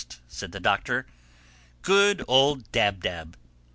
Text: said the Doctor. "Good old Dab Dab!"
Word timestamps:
said 0.27 0.51
the 0.51 0.59
Doctor. 0.59 1.05
"Good 1.83 2.25
old 2.27 2.71
Dab 2.71 3.03
Dab!" 3.03 3.37